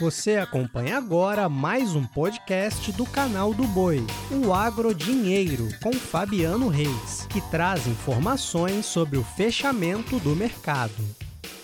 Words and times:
Você 0.00 0.36
acompanha 0.36 0.96
agora 0.96 1.46
mais 1.46 1.94
um 1.94 2.02
podcast 2.02 2.90
do 2.92 3.04
canal 3.04 3.52
do 3.52 3.64
Boi, 3.64 4.02
o 4.30 4.50
Agro 4.50 4.94
Dinheiro, 4.94 5.68
com 5.82 5.92
Fabiano 5.92 6.68
Reis, 6.68 7.26
que 7.28 7.38
traz 7.50 7.86
informações 7.86 8.86
sobre 8.86 9.18
o 9.18 9.22
fechamento 9.22 10.18
do 10.20 10.34
mercado. 10.34 11.04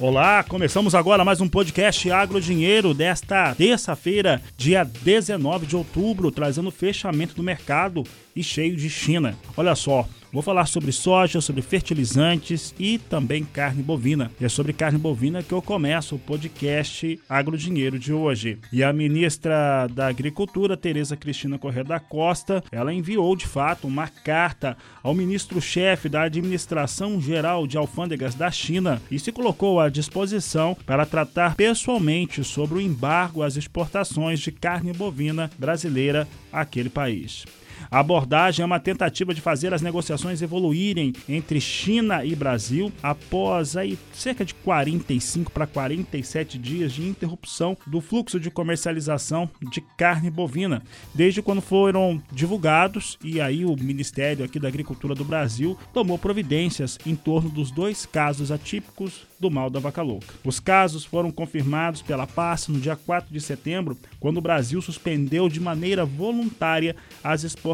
Olá, 0.00 0.42
começamos 0.42 0.96
agora 0.96 1.24
mais 1.24 1.40
um 1.40 1.48
podcast 1.48 2.10
Agro 2.10 2.40
Dinheiro 2.40 2.92
desta 2.92 3.54
terça-feira, 3.54 4.42
dia 4.56 4.82
19 4.82 5.66
de 5.66 5.76
outubro, 5.76 6.32
trazendo 6.32 6.70
o 6.70 6.72
fechamento 6.72 7.36
do 7.36 7.42
mercado 7.44 8.02
e 8.34 8.42
cheio 8.42 8.76
de 8.76 8.88
China. 8.88 9.36
Olha 9.56 9.74
só, 9.74 10.08
Vou 10.34 10.42
falar 10.42 10.66
sobre 10.66 10.90
soja, 10.90 11.40
sobre 11.40 11.62
fertilizantes 11.62 12.74
e 12.76 12.98
também 12.98 13.44
carne 13.44 13.84
bovina. 13.84 14.32
E 14.40 14.44
é 14.44 14.48
sobre 14.48 14.72
carne 14.72 14.98
bovina 14.98 15.44
que 15.44 15.52
eu 15.52 15.62
começo 15.62 16.16
o 16.16 16.18
podcast 16.18 17.20
Agrodinheiro 17.28 18.00
de 18.00 18.12
hoje. 18.12 18.58
E 18.72 18.82
a 18.82 18.92
ministra 18.92 19.86
da 19.86 20.08
Agricultura, 20.08 20.76
Tereza 20.76 21.16
Cristina 21.16 21.56
Corrêa 21.56 21.84
da 21.84 22.00
Costa, 22.00 22.64
ela 22.72 22.92
enviou 22.92 23.36
de 23.36 23.46
fato 23.46 23.86
uma 23.86 24.08
carta 24.08 24.76
ao 25.04 25.14
ministro-chefe 25.14 26.08
da 26.08 26.22
Administração 26.22 27.20
Geral 27.20 27.64
de 27.64 27.78
Alfândegas 27.78 28.34
da 28.34 28.50
China 28.50 29.00
e 29.12 29.20
se 29.20 29.30
colocou 29.30 29.78
à 29.78 29.88
disposição 29.88 30.76
para 30.84 31.06
tratar 31.06 31.54
pessoalmente 31.54 32.42
sobre 32.42 32.78
o 32.78 32.80
embargo 32.80 33.40
às 33.40 33.54
exportações 33.54 34.40
de 34.40 34.50
carne 34.50 34.92
bovina 34.92 35.48
brasileira 35.56 36.26
àquele 36.52 36.88
país. 36.88 37.44
A 37.90 38.00
abordagem 38.00 38.62
é 38.62 38.66
uma 38.66 38.80
tentativa 38.80 39.34
de 39.34 39.40
fazer 39.40 39.72
as 39.74 39.82
negociações 39.82 40.42
evoluírem 40.42 41.12
entre 41.28 41.60
China 41.60 42.24
e 42.24 42.34
Brasil 42.34 42.92
após 43.02 43.76
aí 43.76 43.98
cerca 44.12 44.44
de 44.44 44.54
45 44.54 45.50
para 45.50 45.66
47 45.66 46.58
dias 46.58 46.92
de 46.92 47.06
interrupção 47.06 47.76
do 47.86 48.00
fluxo 48.00 48.40
de 48.40 48.50
comercialização 48.50 49.48
de 49.70 49.80
carne 49.96 50.30
bovina, 50.30 50.82
desde 51.14 51.42
quando 51.42 51.60
foram 51.60 52.22
divulgados 52.32 53.18
e 53.22 53.40
aí 53.40 53.64
o 53.64 53.76
Ministério 53.76 54.44
aqui 54.44 54.58
da 54.58 54.68
Agricultura 54.68 55.14
do 55.14 55.24
Brasil 55.24 55.78
tomou 55.92 56.18
providências 56.18 56.98
em 57.06 57.14
torno 57.14 57.50
dos 57.50 57.70
dois 57.70 58.06
casos 58.06 58.50
atípicos 58.50 59.26
do 59.38 59.50
mal 59.50 59.68
da 59.68 59.80
vaca 59.80 60.02
louca. 60.02 60.34
Os 60.44 60.58
casos 60.58 61.04
foram 61.04 61.30
confirmados 61.30 62.00
pela 62.00 62.26
PAS 62.26 62.68
no 62.68 62.80
dia 62.80 62.96
4 62.96 63.32
de 63.32 63.40
setembro, 63.40 63.96
quando 64.18 64.38
o 64.38 64.42
Brasil 64.42 64.80
suspendeu 64.80 65.48
de 65.48 65.60
maneira 65.60 66.04
voluntária 66.04 66.96
as 67.22 67.44
exportações 67.44 67.73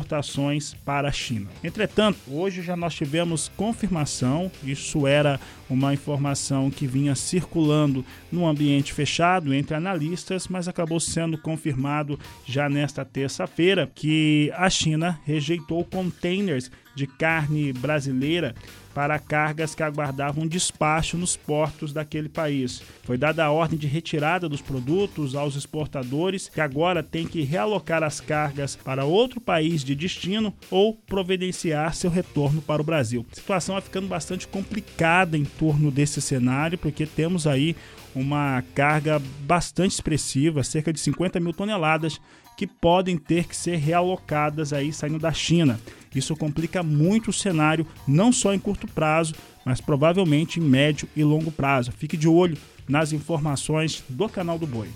para 0.85 1.09
a 1.09 1.13
China. 1.13 1.49
Entretanto, 1.63 2.19
hoje 2.29 2.63
já 2.63 2.77
nós 2.77 2.95
tivemos 2.95 3.51
confirmação, 3.57 4.51
isso 4.65 5.07
era 5.07 5.41
uma 5.69 5.95
informação 5.95 6.71
que 6.71 6.87
vinha 6.87 7.15
circulando 7.15 8.05
no 8.31 8.47
ambiente 8.47 8.93
fechado 8.93 9.55
entre 9.55 9.75
analistas, 9.75 10.49
mas 10.49 10.69
acabou 10.69 10.99
sendo 10.99 11.39
confirmado 11.39 12.19
já 12.45 12.69
nesta 12.69 13.05
terça-feira 13.05 13.91
que 13.95 14.53
a 14.57 14.69
China 14.69 15.19
rejeitou 15.25 15.85
containers 15.85 16.71
de 16.95 17.07
carne 17.07 17.73
brasileira 17.73 18.55
para 18.95 19.19
cargas 19.19 19.75
que 19.75 19.83
aguardavam 19.83 20.47
despacho 20.47 21.17
nos 21.17 21.37
portos 21.37 21.93
daquele 21.93 22.29
país. 22.29 22.83
Foi 23.05 23.17
dada 23.17 23.45
a 23.45 23.51
ordem 23.51 23.79
de 23.79 23.87
retirada 23.87 24.49
dos 24.49 24.61
produtos 24.61 25.35
aos 25.35 25.55
exportadores, 25.55 26.49
que 26.49 26.61
agora 26.61 27.03
têm 27.03 27.27
que 27.27 27.43
realocar 27.43 28.03
as 28.03 28.21
cargas 28.21 28.77
para 28.77 29.05
outro 29.05 29.41
país 29.41 29.85
de 29.85 29.95
destino 29.95 30.53
ou 30.71 30.95
providenciar 30.95 31.95
seu 31.95 32.11
retorno 32.11 32.61
para 32.61 32.83
o 32.83 32.85
Brasil. 32.85 33.25
A 33.31 33.35
situação 33.35 33.75
vai 33.75 33.83
ficando 33.83 34.09
bastante 34.09 34.47
complicada 34.49 35.39
em 35.39 35.45
torno 35.45 35.91
desse 35.91 36.21
cenário, 36.21 36.77
porque 36.77 37.07
temos 37.07 37.47
aí 37.47 37.77
uma 38.15 38.65
carga 38.75 39.23
bastante 39.43 39.93
expressiva, 39.93 40.65
cerca 40.65 40.93
de 40.93 40.99
50 40.99 41.39
mil 41.39 41.53
toneladas, 41.53 42.21
que 42.61 42.67
podem 42.67 43.17
ter 43.17 43.47
que 43.47 43.57
ser 43.57 43.77
realocadas 43.77 44.75
aí 44.75 44.93
saindo 44.93 45.19
da 45.19 45.33
China. 45.33 45.81
Isso 46.15 46.37
complica 46.37 46.83
muito 46.83 47.31
o 47.31 47.33
cenário, 47.33 47.87
não 48.07 48.31
só 48.31 48.53
em 48.53 48.59
curto 48.59 48.87
prazo, 48.87 49.35
mas 49.65 49.81
provavelmente 49.81 50.61
em 50.61 50.63
médio 50.63 51.09
e 51.17 51.25
longo 51.25 51.51
prazo. 51.51 51.91
Fique 51.91 52.19
de 52.19 52.29
olho 52.29 52.59
nas 52.87 53.15
informações 53.15 54.05
do 54.11 54.29
canal 54.29 54.59
do 54.59 54.67
Boi. 54.67 54.91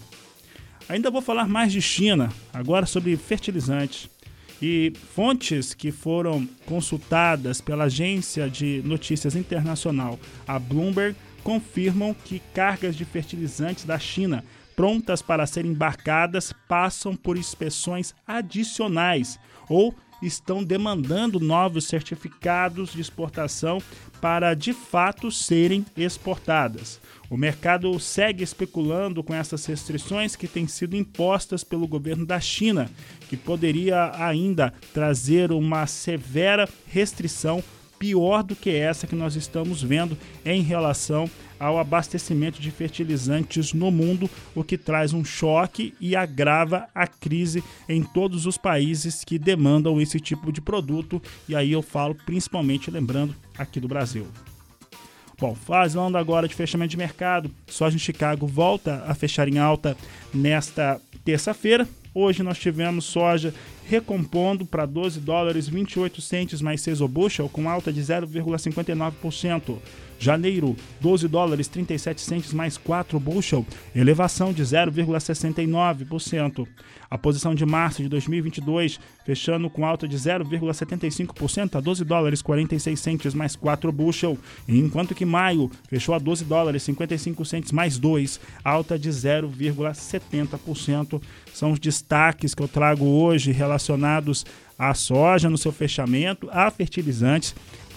Ainda 0.91 1.11
vou 1.11 1.23
falar 1.23 1.49
mais 1.49 1.73
de 1.73 1.81
China, 1.81 2.31
agora 2.53 2.85
sobre 2.85 3.17
fertilizantes. 3.17 4.11
E 4.61 4.93
fontes 5.15 5.73
que 5.73 5.91
foram 5.91 6.47
consultadas 6.67 7.63
pela 7.63 7.85
agência 7.85 8.47
de 8.51 8.83
notícias 8.85 9.35
internacional, 9.35 10.21
a 10.47 10.59
Bloomberg, 10.59 11.17
confirmam 11.43 12.13
que 12.13 12.43
cargas 12.53 12.95
de 12.95 13.07
fertilizantes 13.07 13.87
da 13.87 13.99
China 13.99 14.45
prontas 14.77 15.23
para 15.23 15.47
serem 15.47 15.73
embarcadas 15.73 16.53
passam 16.69 17.15
por 17.15 17.37
inspeções 17.37 18.15
adicionais 18.27 19.39
ou 19.69 19.95
estão 20.23 20.65
demandando 20.65 21.39
novos 21.39 21.85
certificados 21.85 22.93
de 22.93 23.01
exportação 23.01 23.81
para 24.21 24.55
de 24.55 24.73
fato 24.73 25.31
serem 25.31 25.85
exportadas. 25.97 27.01
O 27.29 27.37
mercado 27.37 27.99
segue 27.99 28.43
especulando 28.43 29.23
com 29.23 29.35
essas 29.35 29.67
restrições 29.67 30.37
que 30.37 30.49
têm 30.49 30.67
sido 30.67 30.97
impostas 30.97 31.65
pelo 31.65 31.87
governo 31.87 32.25
da 32.25 32.41
China, 32.41 32.91
que 33.29 33.37
poderia 33.37 34.12
ainda 34.15 34.73
trazer 34.93 35.53
uma 35.53 35.87
severa 35.87 36.69
restrição 36.87 37.62
pior 37.99 38.43
do 38.43 38.56
que 38.56 38.71
essa 38.71 39.06
que 39.06 39.15
nós 39.15 39.37
estamos 39.37 39.83
vendo 39.83 40.17
em 40.45 40.62
relação 40.62 41.29
ao 41.59 41.79
abastecimento 41.79 42.61
de 42.61 42.71
fertilizantes 42.71 43.73
no 43.73 43.91
mundo, 43.91 44.29
o 44.55 44.65
que 44.65 44.77
traz 44.77 45.13
um 45.13 45.25
choque 45.25 45.95
e 46.01 46.15
agrava 46.17 46.89
a 46.95 47.07
crise 47.07 47.63
em 47.89 48.03
todos 48.03 48.47
os 48.47 48.59
países 48.59 49.25
que 49.25 49.39
demandam 49.39 50.01
esse 50.01 50.21
tipo 50.21 50.53
de 50.53 50.61
produto, 50.61 51.23
e 51.49 51.55
aí 51.55 51.73
eu 51.73 51.83
falo 51.83 52.15
principalmente 52.15 52.91
lembrando 52.91 53.35
aqui 53.57 53.81
do 53.81 53.89
Brasil. 53.89 54.27
Bom, 55.39 55.55
falando 55.55 56.17
agora 56.17 56.47
de 56.47 56.55
fechamento 56.55 56.91
de 56.91 56.97
mercado, 56.97 57.51
soja 57.67 57.97
em 57.97 57.99
Chicago 57.99 58.47
volta 58.47 59.05
a 59.07 59.15
fechar 59.15 59.49
em 59.49 59.59
alta 59.59 59.97
nesta 60.33 61.01
terça-feira. 61.25 61.89
Hoje 62.15 62.45
nós 62.45 62.59
tivemos 62.59 63.05
soja 63.07 63.53
recompondo 63.89 64.65
para 64.65 64.87
12 64.87 65.21
dólares 65.21 65.69
28 65.69 66.21
centes 66.21 66.62
mais 66.62 66.81
6 66.81 67.00
o 67.00 67.09
bushel, 67.09 67.49
com 67.49 67.69
alta 67.69 67.93
de 67.93 68.00
0,59%. 68.00 69.78
Janeiro, 70.19 70.75
12 71.00 71.28
dólares 71.28 71.69
37 71.69 72.21
centes 72.21 72.53
mais 72.53 72.77
4 72.78 73.21
bushel, 73.21 73.65
elevação 73.94 74.53
de 74.53 74.62
0,69%. 74.62 76.67
A 77.11 77.19
posição 77.19 77.55
de 77.55 77.67
março 77.67 78.03
de 78.03 78.09
2022, 78.09 78.99
fechando 79.25 79.69
com 79.69 79.84
alta 79.84 80.09
de 80.09 80.17
0,75% 80.17 81.77
a 81.77 81.81
12 81.81 82.03
dólares 82.05 82.41
46 82.43 82.99
centes 82.99 83.34
mais 83.34 83.55
4 83.55 83.93
bushel, 83.93 84.39
enquanto 84.69 85.15
que 85.15 85.25
maio 85.25 85.71
fechou 85.89 86.12
a 86.15 86.19
12 86.19 86.44
dólares 86.44 86.83
55 86.84 87.44
centes 87.44 87.71
mais 87.71 87.99
2, 87.99 88.41
alta 88.65 88.99
de 88.99 89.11
0,70%. 89.11 91.21
São 91.53 91.73
os 91.73 91.78
destaques 91.78 92.55
que 92.55 92.62
eu 92.62 92.69
trago 92.69 93.05
hoje 93.05 93.53
relacionados 93.75 94.45
à 94.79 94.95
soja 94.95 95.51
no 95.51 95.59
seu 95.59 95.73
fechamento, 95.73 96.49
a 96.53 96.71
fertilizantes 96.71 97.55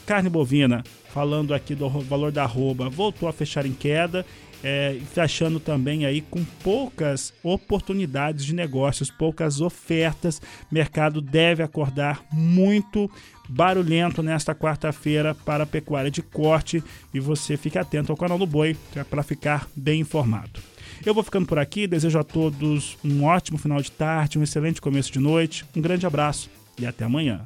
Carne 0.08 0.30
bovina, 0.30 0.86
falando 1.14 1.54
aqui 1.54 1.76
do 1.76 1.90
valor 1.90 2.32
da 2.32 2.44
arroba, 2.44 2.90
voltou 2.90 3.28
a 3.28 3.34
fechar 3.34 3.66
em 3.66 3.74
queda, 3.74 4.26
é, 4.64 4.98
fechando 5.14 5.60
também 5.60 6.06
aí 6.06 6.22
com 6.22 6.46
poucas 6.64 7.34
oportunidades 7.44 8.46
de 8.46 8.56
negócios, 8.56 9.12
poucas 9.12 9.60
ofertas. 9.60 10.42
Mercado 10.72 11.20
deve 11.20 11.62
acordar 11.62 12.24
muito 12.32 13.12
barulhento 13.50 14.24
nesta 14.24 14.56
quarta-feira 14.56 15.36
para 15.36 15.66
a 15.66 15.68
pecuária 15.68 16.10
de 16.10 16.22
corte 16.22 16.82
e 17.14 17.20
você 17.20 17.58
fique 17.58 17.78
atento 17.78 18.10
ao 18.10 18.18
canal 18.18 18.40
do 18.40 18.48
Boi 18.48 18.78
é 18.96 19.04
para 19.04 19.24
ficar 19.24 19.68
bem 19.76 20.00
informado. 20.00 20.77
Eu 21.06 21.14
vou 21.14 21.24
ficando 21.24 21.46
por 21.46 21.58
aqui, 21.58 21.88
desejo 21.88 22.20
a 22.20 22.24
todos 22.24 22.98
um 23.04 23.24
ótimo 23.24 23.58
final 23.58 23.82
de 23.82 23.92
tarde, 23.92 24.38
um 24.38 24.44
excelente 24.44 24.82
começo 24.82 25.12
de 25.12 25.20
noite, 25.20 25.66
um 25.76 25.82
grande 25.82 26.06
abraço 26.06 26.50
e 26.78 26.86
até 26.86 27.06
amanhã. 27.06 27.44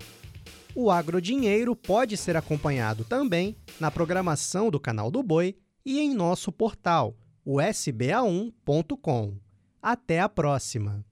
O 0.73 0.89
Agrodinheiro 0.89 1.75
pode 1.75 2.15
ser 2.15 2.37
acompanhado 2.37 3.03
também 3.03 3.55
na 3.79 3.91
programação 3.91 4.71
do 4.71 4.79
canal 4.79 5.11
do 5.11 5.21
Boi 5.21 5.55
e 5.85 5.99
em 5.99 6.13
nosso 6.13 6.51
portal, 6.51 7.15
o 7.43 7.57
sba1.com. 7.57 9.35
Até 9.81 10.19
a 10.21 10.29
próxima! 10.29 11.10